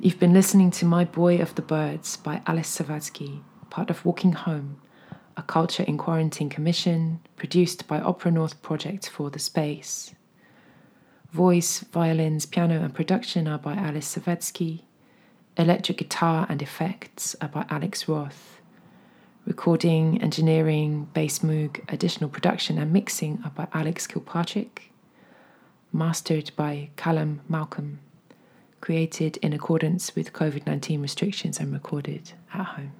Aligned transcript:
You've 0.00 0.20
been 0.20 0.32
listening 0.32 0.70
to 0.72 0.84
My 0.84 1.04
Boy 1.04 1.38
of 1.38 1.56
the 1.56 1.62
Birds 1.62 2.18
by 2.18 2.40
Alice 2.46 2.78
Zawadzki, 2.78 3.40
part 3.68 3.90
of 3.90 4.04
Walking 4.04 4.30
Home, 4.30 4.80
a 5.36 5.42
culture 5.42 5.82
in 5.82 5.98
quarantine 5.98 6.48
commission 6.48 7.18
produced 7.34 7.88
by 7.88 7.98
Opera 7.98 8.30
North 8.30 8.62
Project 8.62 9.08
for 9.08 9.28
the 9.28 9.40
Space. 9.40 10.14
Voice, 11.32 11.80
violins, 11.80 12.46
piano, 12.46 12.80
and 12.80 12.94
production 12.94 13.48
are 13.48 13.58
by 13.58 13.74
Alice 13.74 14.14
Zawadzki. 14.14 14.82
Electric 15.56 15.98
guitar 15.98 16.46
and 16.48 16.62
effects 16.62 17.34
are 17.40 17.48
by 17.48 17.66
Alex 17.68 18.06
Roth. 18.06 18.60
Recording, 19.46 20.22
engineering, 20.22 21.08
bass 21.12 21.40
moog, 21.40 21.82
additional 21.92 22.30
production, 22.30 22.78
and 22.78 22.92
mixing 22.92 23.40
are 23.44 23.50
by 23.50 23.66
Alex 23.72 24.06
Killpartrick. 24.06 24.92
Mastered 25.92 26.52
by 26.54 26.90
Calum 26.94 27.40
Malcolm 27.48 27.98
created 28.80 29.36
in 29.38 29.52
accordance 29.52 30.14
with 30.14 30.32
COVID 30.32 30.66
19 30.66 31.02
restrictions 31.02 31.58
and 31.58 31.72
recorded 31.72 32.32
at 32.52 32.64
home. 32.64 32.92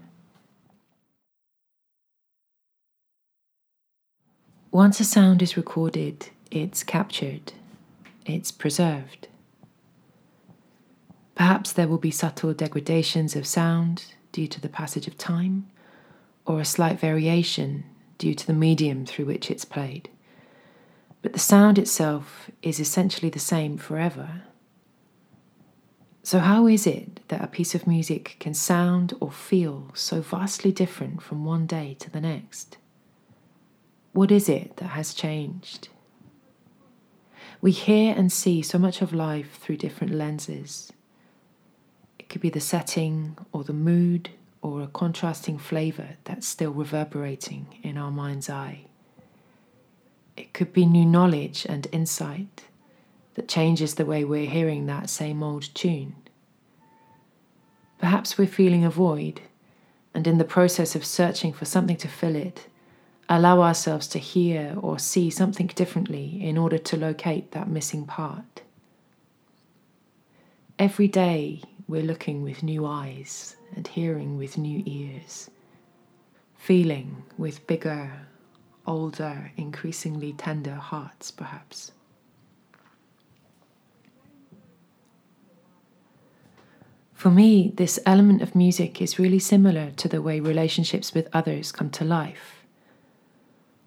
Once 4.70 5.00
a 5.00 5.04
sound 5.04 5.42
is 5.42 5.56
recorded, 5.56 6.28
it's 6.50 6.82
captured, 6.82 7.52
it's 8.26 8.52
preserved. 8.52 9.28
Perhaps 11.34 11.72
there 11.72 11.88
will 11.88 11.98
be 11.98 12.10
subtle 12.10 12.52
degradations 12.52 13.34
of 13.34 13.46
sound 13.46 14.06
due 14.32 14.46
to 14.48 14.60
the 14.60 14.68
passage 14.68 15.06
of 15.06 15.16
time, 15.16 15.68
or 16.44 16.60
a 16.60 16.64
slight 16.64 16.98
variation 17.00 17.84
due 18.18 18.34
to 18.34 18.46
the 18.46 18.52
medium 18.52 19.06
through 19.06 19.24
which 19.24 19.50
it's 19.50 19.64
played. 19.64 20.10
But 21.22 21.32
the 21.32 21.38
sound 21.38 21.78
itself 21.78 22.50
is 22.62 22.78
essentially 22.78 23.30
the 23.30 23.38
same 23.38 23.78
forever. 23.78 24.42
So, 26.22 26.40
how 26.40 26.66
is 26.66 26.86
it 26.86 27.20
that 27.28 27.42
a 27.42 27.46
piece 27.46 27.74
of 27.74 27.86
music 27.86 28.36
can 28.38 28.52
sound 28.52 29.14
or 29.20 29.30
feel 29.30 29.90
so 29.94 30.20
vastly 30.20 30.72
different 30.72 31.22
from 31.22 31.44
one 31.44 31.66
day 31.66 31.96
to 32.00 32.10
the 32.10 32.20
next? 32.20 32.76
What 34.12 34.30
is 34.30 34.48
it 34.48 34.76
that 34.76 34.88
has 34.88 35.14
changed? 35.14 35.88
We 37.60 37.72
hear 37.72 38.14
and 38.16 38.30
see 38.30 38.62
so 38.62 38.78
much 38.78 39.00
of 39.02 39.12
life 39.12 39.58
through 39.58 39.78
different 39.78 40.14
lenses. 40.14 40.92
It 42.18 42.28
could 42.28 42.40
be 42.40 42.50
the 42.50 42.60
setting 42.60 43.36
or 43.52 43.64
the 43.64 43.72
mood 43.72 44.30
or 44.60 44.82
a 44.82 44.86
contrasting 44.88 45.58
flavour 45.58 46.16
that's 46.24 46.46
still 46.46 46.72
reverberating 46.72 47.78
in 47.82 47.96
our 47.96 48.10
mind's 48.10 48.50
eye. 48.50 48.82
It 50.36 50.52
could 50.52 50.72
be 50.72 50.86
new 50.86 51.04
knowledge 51.04 51.66
and 51.68 51.86
insight 51.90 52.67
that 53.38 53.46
changes 53.46 53.94
the 53.94 54.04
way 54.04 54.24
we're 54.24 54.50
hearing 54.50 54.86
that 54.86 55.08
same 55.08 55.44
old 55.44 55.72
tune. 55.72 56.16
Perhaps 58.00 58.36
we're 58.36 58.48
feeling 58.48 58.84
a 58.84 58.90
void, 58.90 59.40
and 60.12 60.26
in 60.26 60.38
the 60.38 60.44
process 60.44 60.96
of 60.96 61.04
searching 61.04 61.52
for 61.52 61.64
something 61.64 61.96
to 61.98 62.08
fill 62.08 62.34
it, 62.34 62.66
allow 63.28 63.60
ourselves 63.62 64.08
to 64.08 64.18
hear 64.18 64.74
or 64.80 64.98
see 64.98 65.30
something 65.30 65.68
differently 65.68 66.40
in 66.42 66.58
order 66.58 66.78
to 66.78 66.96
locate 66.96 67.52
that 67.52 67.70
missing 67.70 68.06
part. 68.06 68.62
Every 70.76 71.06
day, 71.06 71.62
we're 71.86 72.02
looking 72.02 72.42
with 72.42 72.64
new 72.64 72.84
eyes 72.86 73.54
and 73.76 73.86
hearing 73.86 74.36
with 74.36 74.58
new 74.58 74.82
ears, 74.84 75.48
feeling 76.56 77.22
with 77.36 77.64
bigger, 77.68 78.10
older, 78.84 79.52
increasingly 79.56 80.32
tender 80.32 80.74
hearts, 80.74 81.30
perhaps. 81.30 81.92
For 87.18 87.30
me, 87.32 87.72
this 87.74 87.98
element 88.06 88.42
of 88.42 88.54
music 88.54 89.02
is 89.02 89.18
really 89.18 89.40
similar 89.40 89.90
to 89.96 90.06
the 90.06 90.22
way 90.22 90.38
relationships 90.38 91.12
with 91.12 91.28
others 91.32 91.72
come 91.72 91.90
to 91.90 92.04
life. 92.04 92.62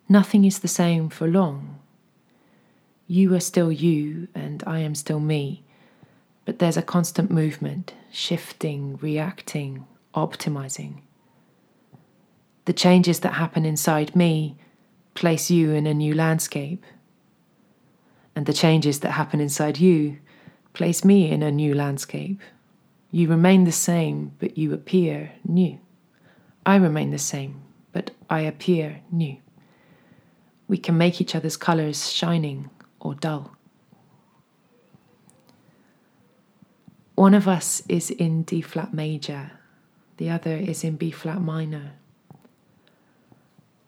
Nothing 0.10 0.44
is 0.44 0.60
the 0.60 0.68
same 0.68 1.08
for 1.08 1.30
long. 1.30 1.80
You 3.08 3.34
are 3.34 3.40
still 3.40 3.72
you, 3.72 4.28
and 4.36 4.62
I 4.68 4.80
am 4.80 4.96
still 4.96 5.22
me, 5.22 5.64
but 6.44 6.60
there's 6.60 6.76
a 6.76 6.82
constant 6.82 7.32
movement, 7.32 7.94
shifting, 8.12 8.98
reacting, 8.98 9.88
optimizing. 10.14 10.96
The 12.66 12.74
changes 12.74 13.22
that 13.22 13.36
happen 13.36 13.64
inside 13.64 14.14
me 14.14 14.58
place 15.14 15.50
you 15.50 15.72
in 15.72 15.88
a 15.88 15.94
new 15.94 16.14
landscape, 16.14 16.84
and 18.36 18.46
the 18.46 18.52
changes 18.52 19.00
that 19.00 19.12
happen 19.12 19.40
inside 19.40 19.78
you 19.78 20.18
place 20.74 21.06
me 21.06 21.32
in 21.32 21.42
a 21.42 21.50
new 21.50 21.74
landscape. 21.74 22.42
You 23.12 23.28
remain 23.28 23.66
the 23.66 23.72
same, 23.74 24.32
but 24.40 24.58
you 24.58 24.74
appear 24.74 25.34
new. 25.44 25.80
I 26.66 26.78
remain 26.78 27.12
the 27.12 27.18
same, 27.18 27.62
but 27.92 28.12
I 28.30 28.42
appear 28.42 29.02
new. 29.12 29.38
We 30.70 30.78
can 30.78 30.98
make 30.98 31.20
each 31.20 31.36
other's 31.36 31.58
colors 31.58 32.10
shining 32.10 32.70
or 33.02 33.14
dull. 33.14 33.56
One 37.16 37.34
of 37.34 37.48
us 37.48 37.84
is 37.90 38.10
in 38.10 38.44
D 38.44 38.62
flat 38.62 38.94
major, 38.94 39.52
the 40.18 40.30
other 40.30 40.56
is 40.56 40.84
in 40.84 40.96
B 40.96 41.12
flat 41.12 41.42
minor. 41.42 41.94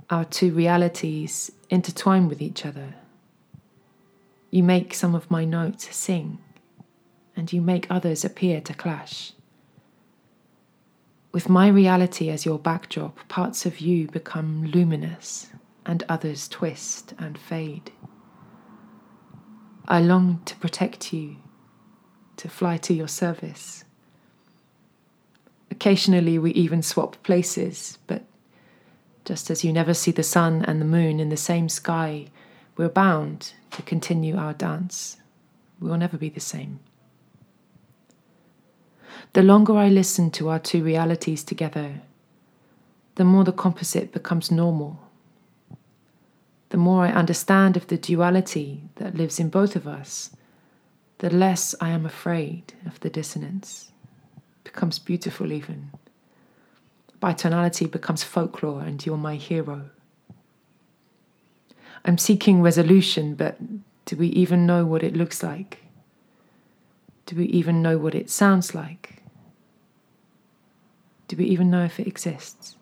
Our 0.10 0.26
two 0.26 0.52
realities 0.52 1.52
intertwine 1.70 2.28
with 2.28 2.42
each 2.42 2.66
other. 2.66 2.96
You 4.52 4.62
make 4.62 4.94
some 4.94 5.16
of 5.16 5.32
my 5.32 5.46
notes 5.46 5.96
sing, 5.96 6.40
and 7.36 7.52
you 7.52 7.62
make 7.62 7.88
others 7.90 8.24
appear 8.24 8.62
to 8.62 8.74
clash. 8.74 9.34
With 11.32 11.50
my 11.50 11.68
reality 11.68 12.30
as 12.30 12.46
your 12.46 12.60
backdrop, 12.60 13.28
parts 13.28 13.66
of 13.66 13.80
you 13.80 14.08
become 14.08 14.66
luminous 14.66 15.48
and 15.86 16.04
others 16.08 16.48
twist 16.48 17.14
and 17.18 17.38
fade. 17.38 17.92
I 19.88 20.00
long 20.00 20.42
to 20.46 20.56
protect 20.58 21.12
you, 21.12 21.38
to 22.38 22.48
fly 22.48 22.78
to 22.78 22.94
your 22.94 23.08
service. 23.08 23.84
Occasionally, 25.72 26.38
we 26.38 26.52
even 26.52 26.84
swap 26.84 27.22
places, 27.24 27.98
but 28.06 28.24
just 29.26 29.50
as 29.50 29.64
you 29.64 29.74
never 29.74 29.94
see 29.94 30.12
the 30.12 30.24
sun 30.24 30.64
and 30.66 30.80
the 30.80 30.86
moon 30.86 31.20
in 31.20 31.30
the 31.30 31.38
same 31.38 31.68
sky, 31.68 32.28
we're 32.78 32.90
bound 32.90 33.54
to 33.72 33.82
continue 33.82 34.38
our 34.38 34.54
dance. 34.54 35.18
We 35.80 35.90
will 35.90 35.98
never 35.98 36.18
be 36.18 36.30
the 36.30 36.40
same. 36.40 36.80
The 39.32 39.44
longer 39.44 39.78
I 39.78 39.88
listen 39.88 40.30
to 40.32 40.50
our 40.50 40.60
two 40.60 40.84
realities 40.84 41.44
together, 41.44 42.02
the 43.16 43.24
more 43.24 43.46
the 43.46 43.54
composite 43.54 44.12
becomes 44.12 44.52
normal 44.52 45.00
the 46.74 46.78
more 46.80 47.06
I 47.06 47.12
understand 47.12 47.78
of 47.78 47.86
the 47.86 48.00
duality 48.00 48.82
that 48.96 49.14
lives 49.14 49.40
in 49.40 49.50
both 49.50 49.76
of 49.76 49.88
us, 49.88 50.32
the 51.20 51.30
less 51.30 51.76
I 51.80 51.92
am 51.92 52.04
afraid 52.04 52.74
of 52.88 53.00
the 53.02 53.12
dissonance. 53.12 53.92
It 54.36 54.72
becomes 54.74 54.98
beautiful, 54.98 55.52
even. 55.52 55.92
Bitonality 57.22 57.92
becomes 57.92 58.24
folklore, 58.24 58.82
and 58.82 59.06
you're 59.06 59.18
my 59.18 59.36
hero. 59.36 59.92
I'm 62.04 62.18
seeking 62.18 62.64
resolution, 62.64 63.36
but 63.36 63.58
do 64.06 64.16
we 64.16 64.30
even 64.30 64.66
know 64.66 64.84
what 64.84 65.04
it 65.04 65.16
looks 65.16 65.44
like? 65.44 65.83
Do 67.26 67.38
we 67.38 67.46
even 67.46 67.82
know 67.82 67.98
what 67.98 68.16
it 68.16 68.30
sounds 68.30 68.76
like? 68.76 69.24
Do 71.28 71.38
we 71.38 71.46
even 71.46 71.72
know 71.72 71.84
if 71.86 72.00
it 72.00 72.08
exists? 72.08 72.76